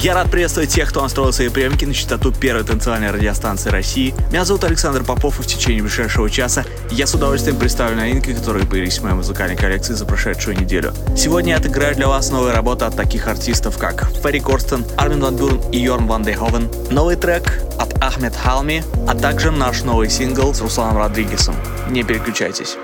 [0.00, 4.14] Я рад приветствовать тех, кто настроил свои приемники на частоту первой танцевальной радиостанции России.
[4.30, 8.64] Меня зовут Александр Попов, и в течение ближайшего часа я с удовольствием представлю новинки, которые
[8.64, 10.94] появились в моей музыкальной коллекции за прошедшую неделю.
[11.16, 15.36] Сегодня я отыграю для вас новые работы от таких артистов, как Ферри Корстен, Армин Ван
[15.36, 20.54] Бюрн и Йорн Ван Дейховен, новый трек от Ахмед Халми, а также наш новый сингл
[20.54, 21.56] с Русланом Родригесом.
[21.90, 22.76] Не переключайтесь.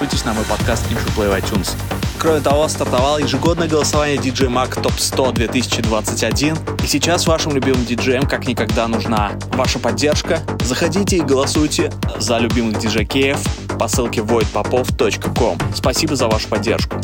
[0.00, 1.76] Подписывайтесь на мой подкаст InShow iTunes.
[2.18, 6.56] Кроме того, стартовало ежегодное голосование DJ Mag Top 100 2021.
[6.82, 10.40] И сейчас вашим любимым диджеям как никогда нужна ваша поддержка.
[10.64, 13.38] Заходите и голосуйте за любимых диджекеев
[13.78, 15.58] по ссылке voidpopov.com.
[15.74, 16.96] Спасибо за вашу поддержку.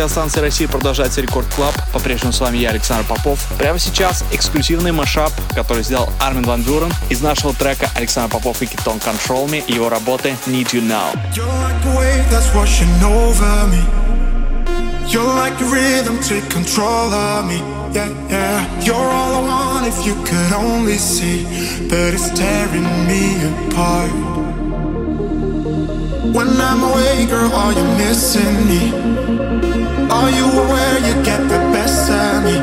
[0.00, 1.74] Радиостанции России продолжается Record Club.
[1.92, 3.38] По-прежнему с вами я, Александр Попов.
[3.58, 8.66] Прямо сейчас эксклюзивный mashup, который сделал Армин Ван Бюрен из нашего трека Александр Попов и
[8.66, 11.12] Kitone Control Me и его работы Need You Now.
[15.06, 17.58] You're like the rhythm, take control of me.
[17.92, 18.80] Yeah, yeah.
[18.80, 21.44] You're all I want if you could only see.
[21.90, 24.12] But it's tearing me apart.
[26.32, 29.09] When I'm away, girl, are you missing me?
[30.38, 32.56] You aware you get the best of me?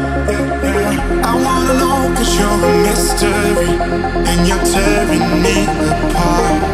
[1.30, 3.72] I wanna know cause you're a mystery
[4.30, 5.56] And you're tearing me
[5.92, 6.67] apart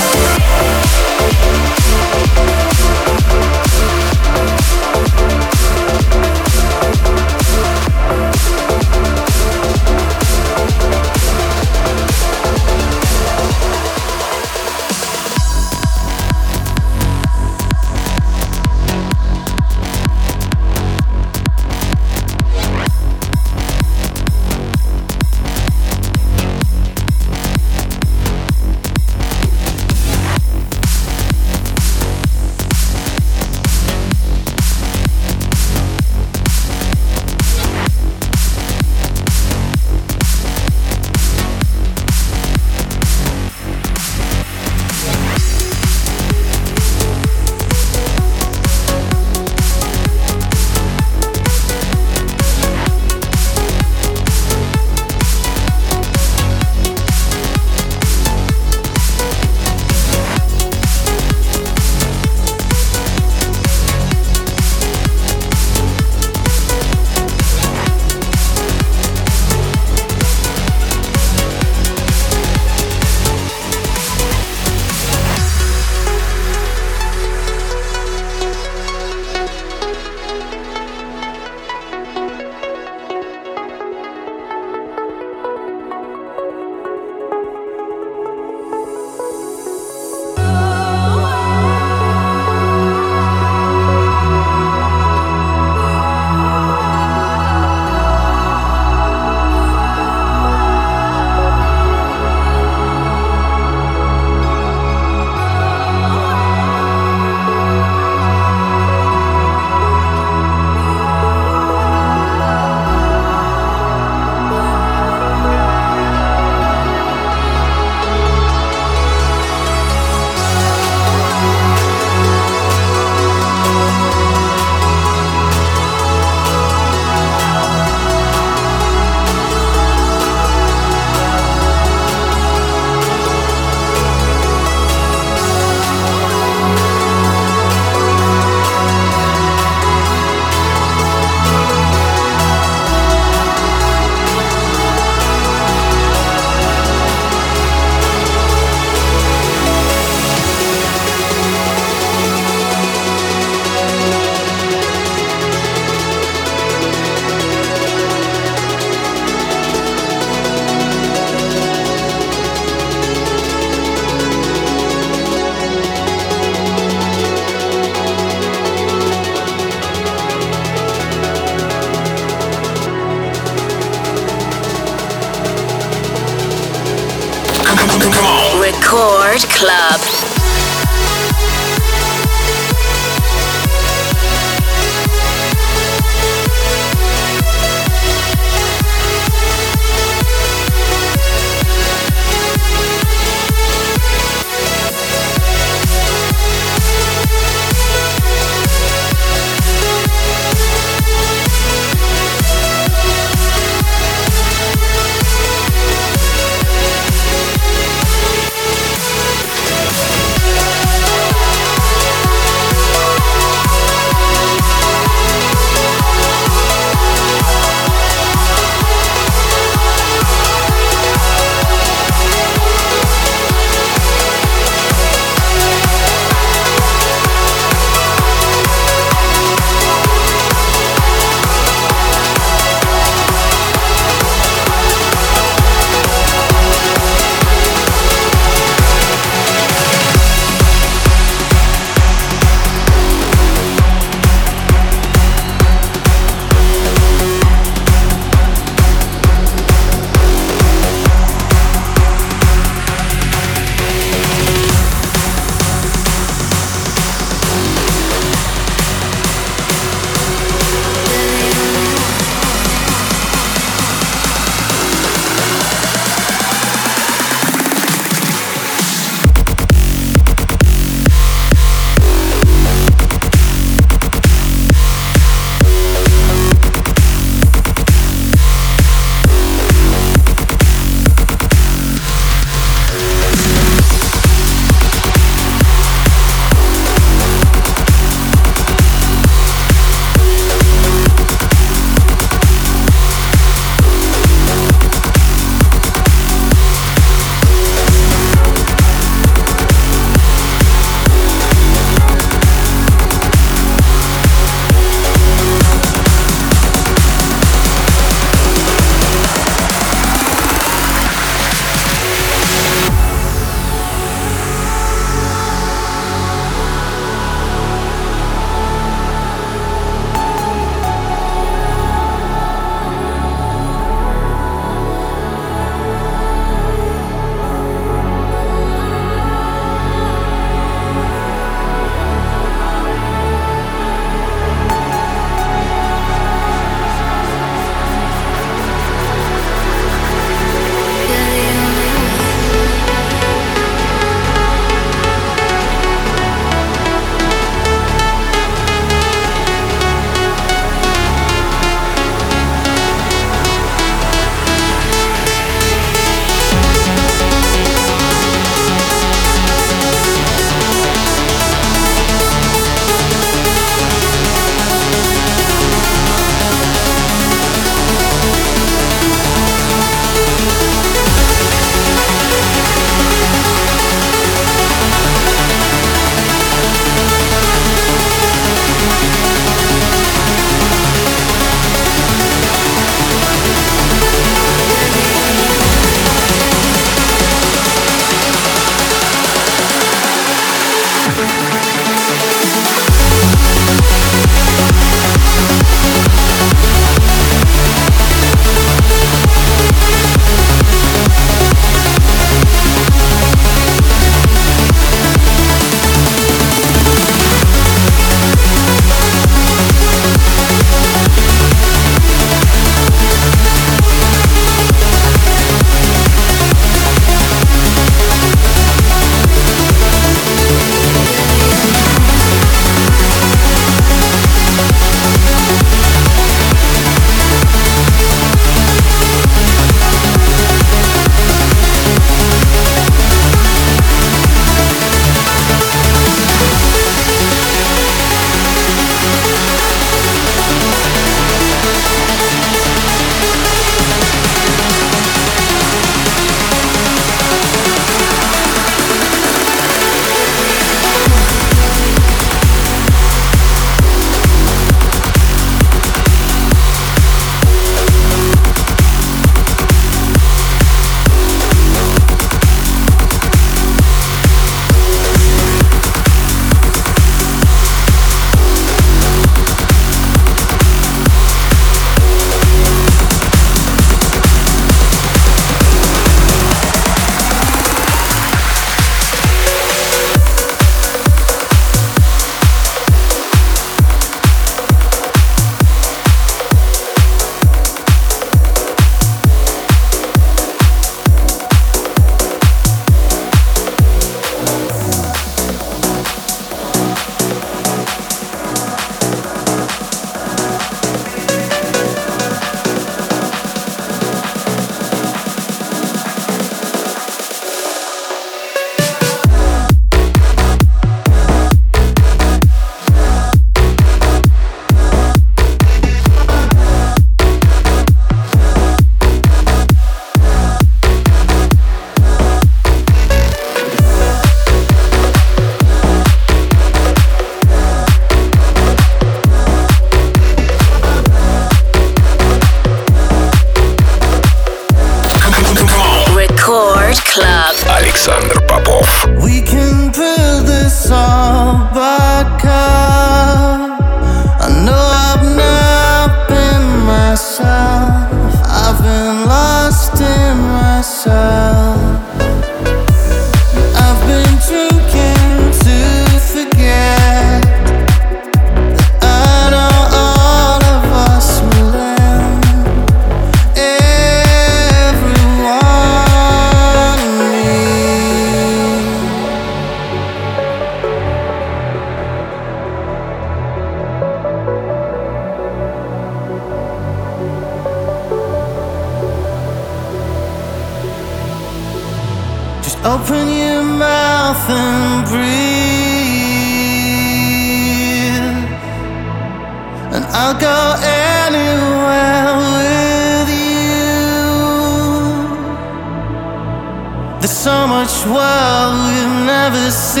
[597.84, 600.00] much world we've never seen.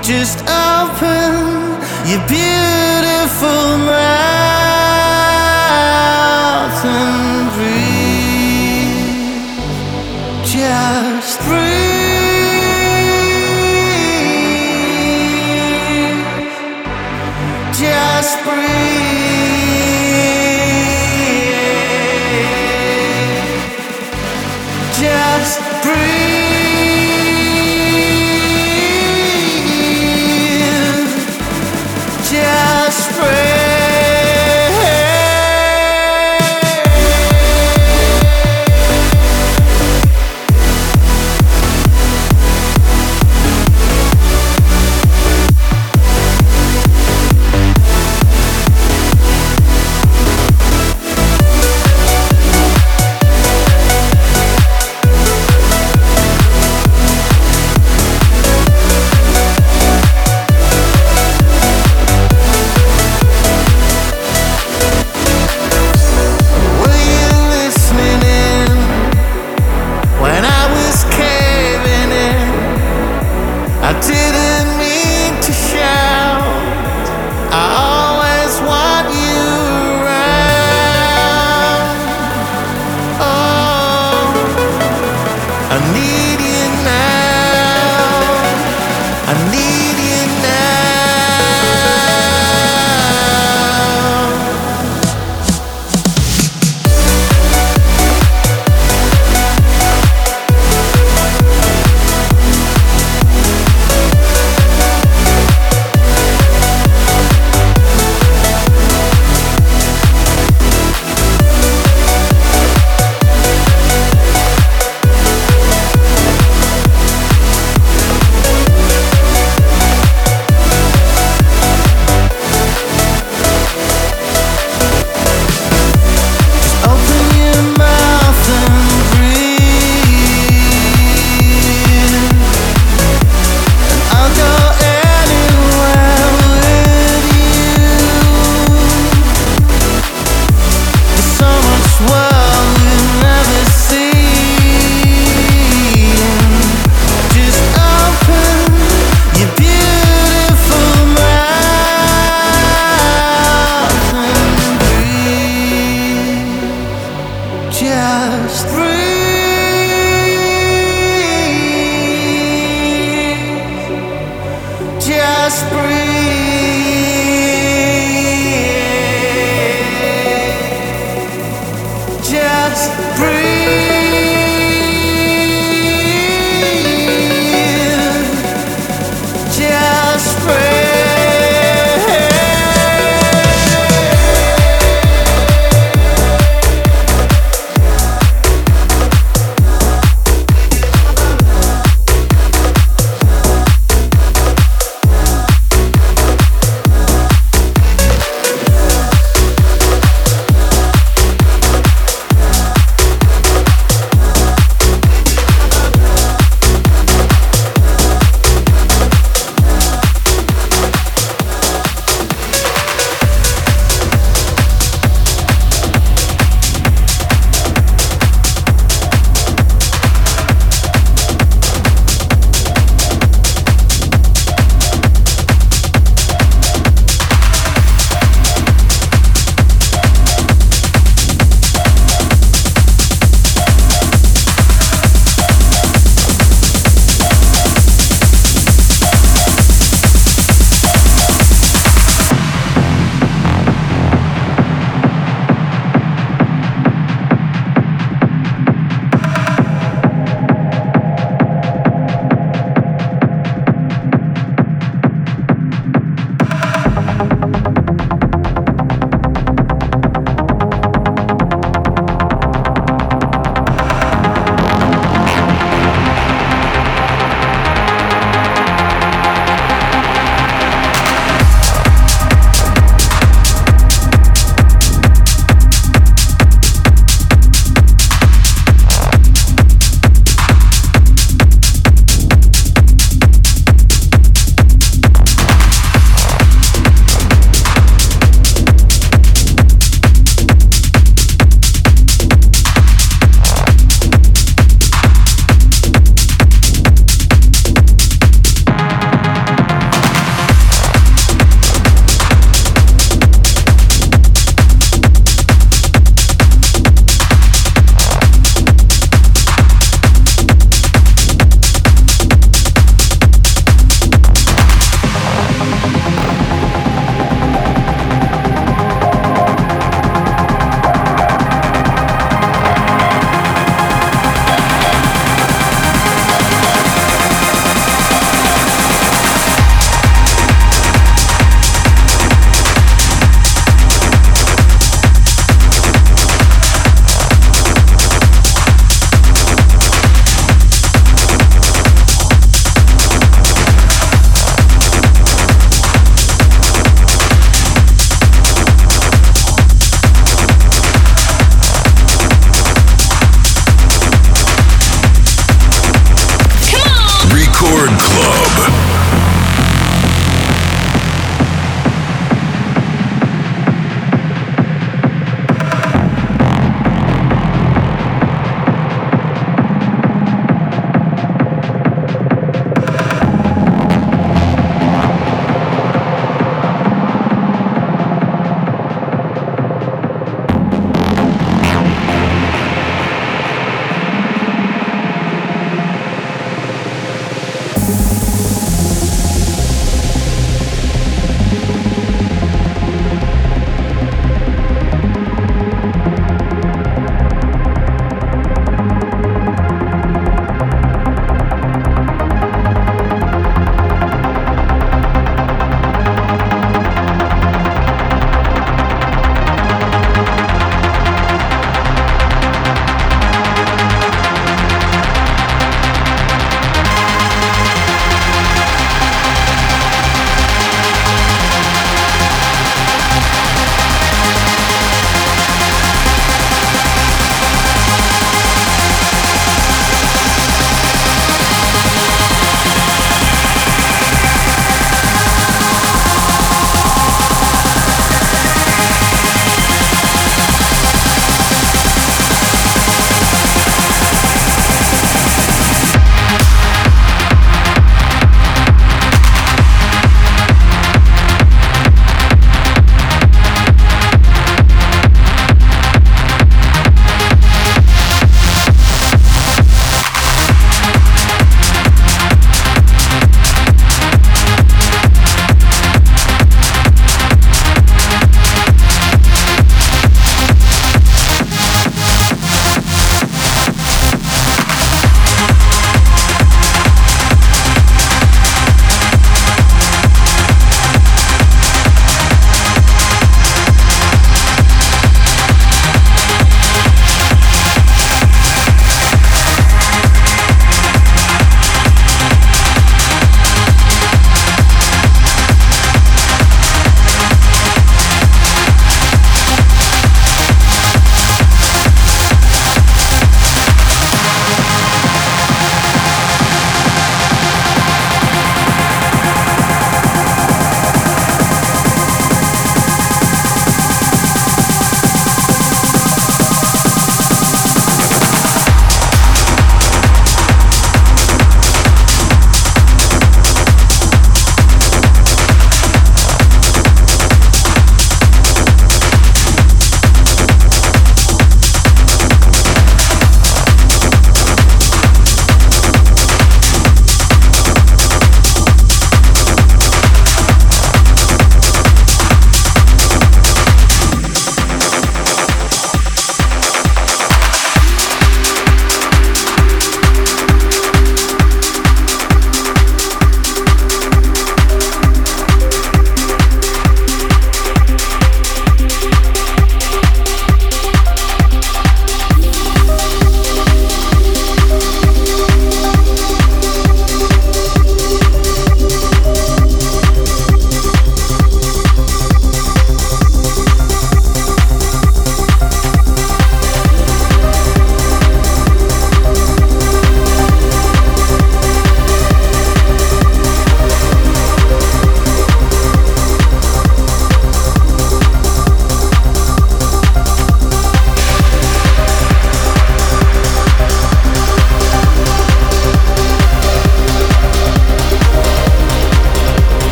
[0.00, 4.43] Just open your beautiful mouth.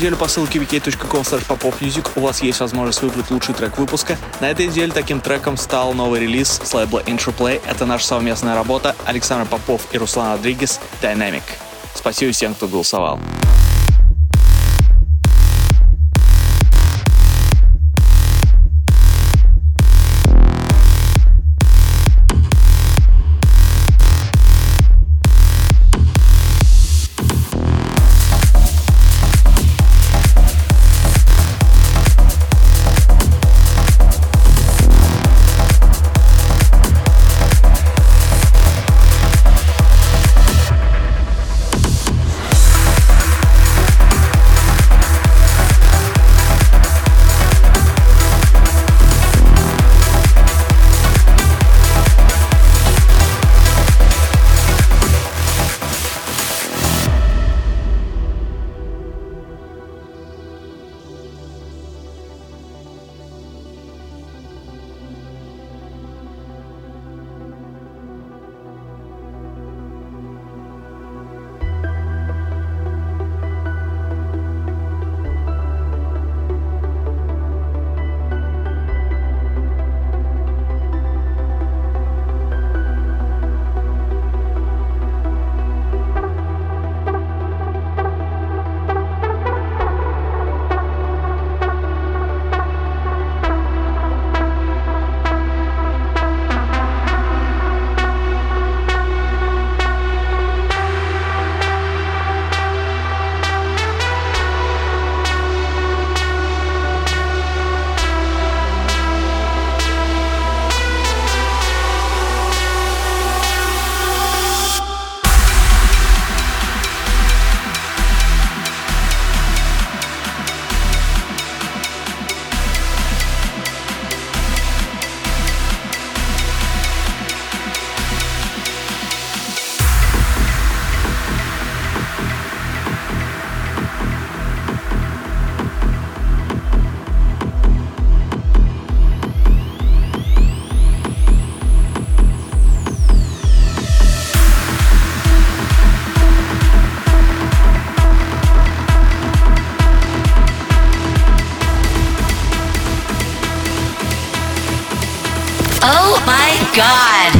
[0.00, 4.16] Неделю по ссылке wiki.com popofmusic у вас есть возможность выбрать лучший трек выпуска.
[4.40, 7.60] На этой неделе таким треком стал новый релиз с лейбла Interplay.
[7.66, 11.42] Это наша совместная работа Александр Попов и Руслан Родригес Dynamic.
[11.94, 13.20] Спасибо всем, кто голосовал.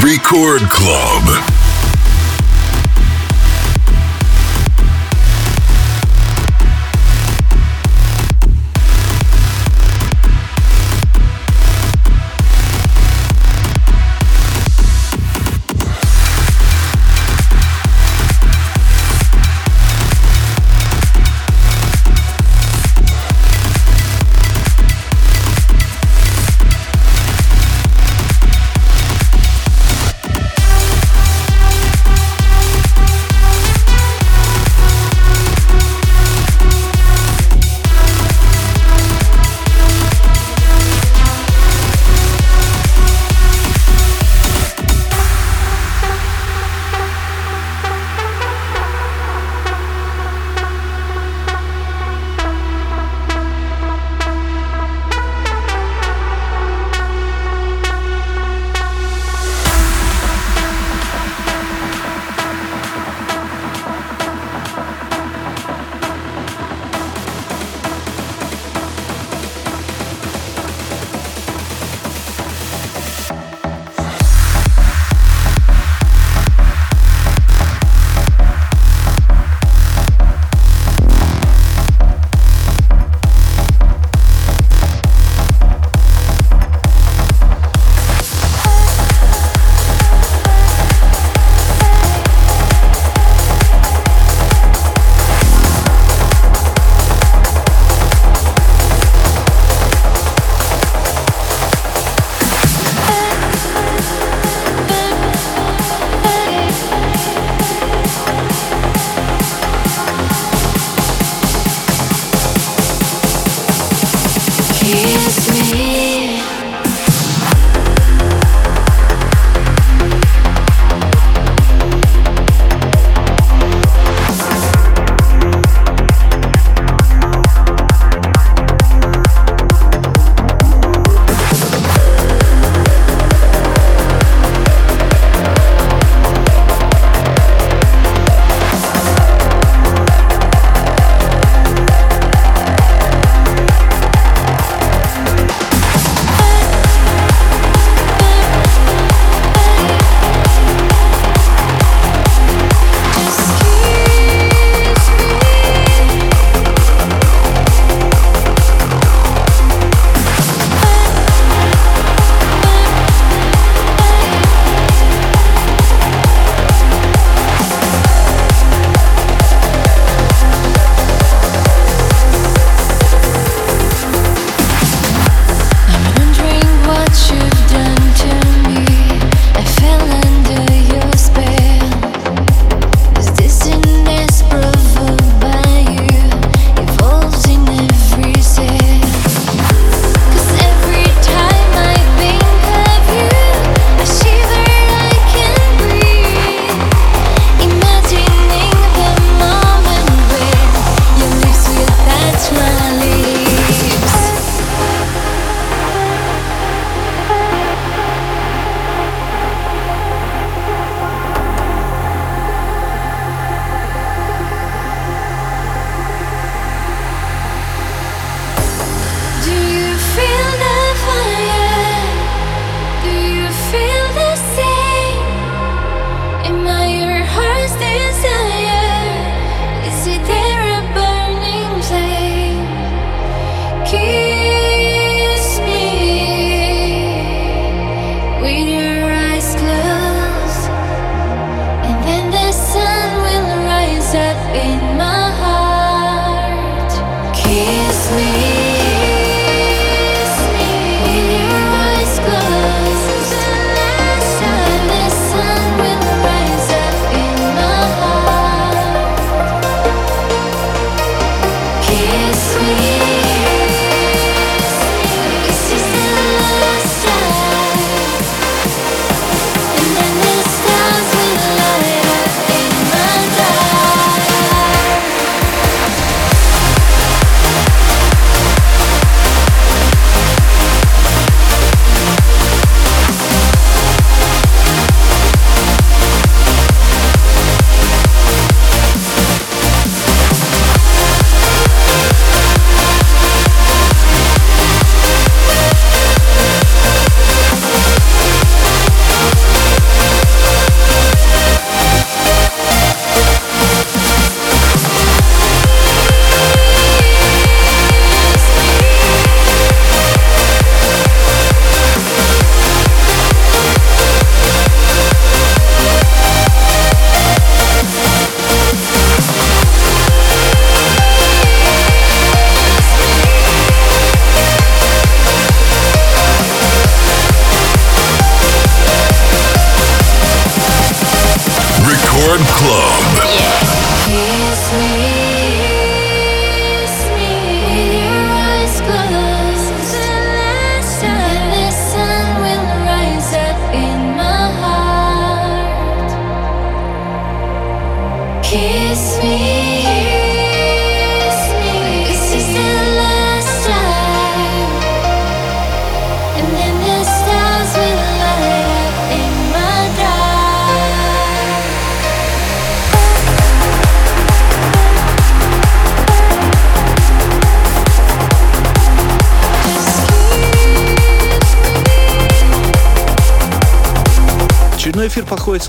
[0.03, 1.60] Record Club.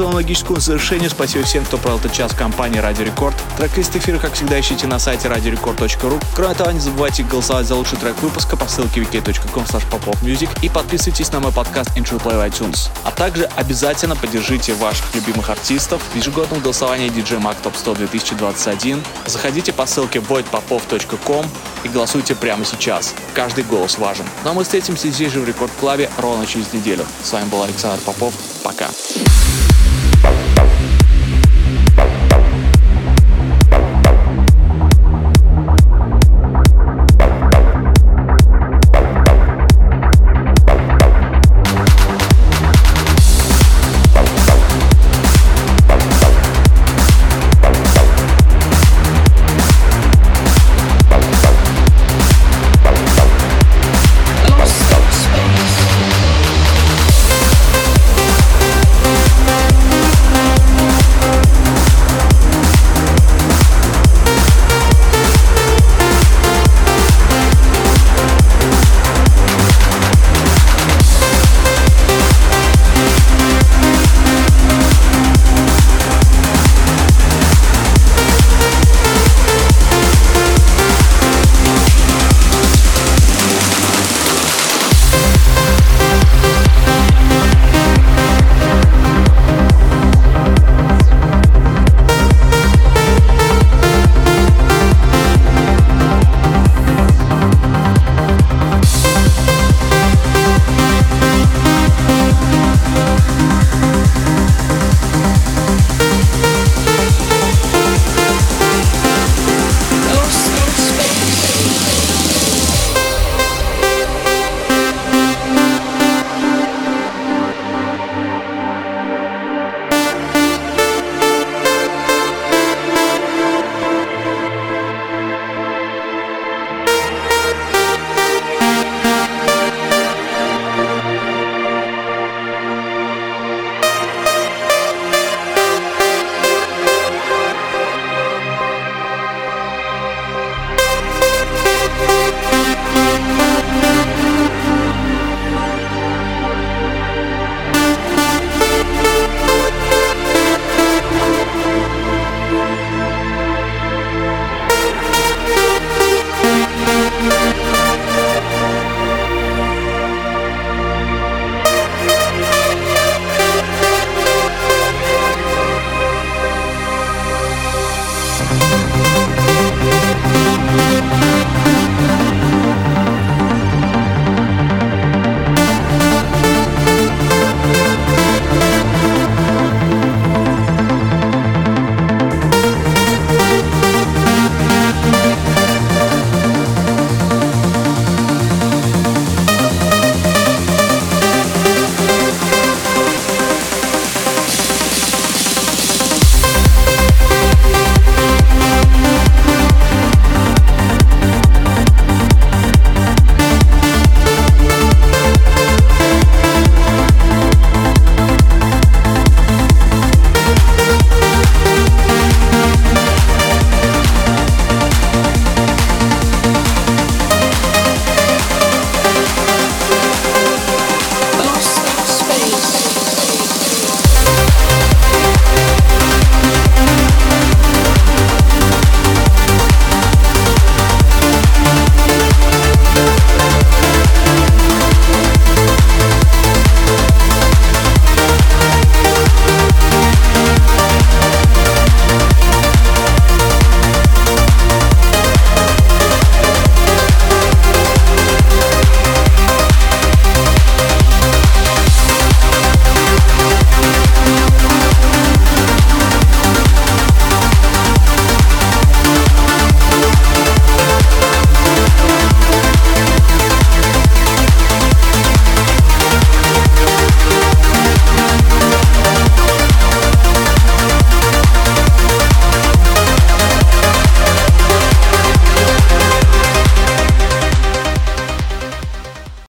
[0.01, 1.11] Своему логическому завершению.
[1.11, 3.35] Спасибо всем, кто провел этот час в компании Радио Рекорд.
[3.57, 6.19] Трек-лист эфира, как всегда, ищите на сайте radiorecord.ru.
[6.33, 11.31] Кроме того, не забывайте голосовать за лучший трек выпуска по ссылке wiki.com popopmusic и подписывайтесь
[11.31, 12.89] на мой подкаст Intro в iTunes.
[13.03, 19.03] А также обязательно поддержите ваших любимых артистов в ежегодном голосовании DJ Mag Top 100 2021.
[19.27, 21.45] Заходите по ссылке voidpopov.com
[21.83, 23.13] и голосуйте прямо сейчас.
[23.35, 24.25] Каждый голос важен.
[24.43, 27.05] Ну а мы встретимся здесь же в Рекорд Клабе ровно через неделю.
[27.23, 28.33] С вами был Александр Попов.
[28.63, 28.87] Пока.
[28.87, 29.40] Thank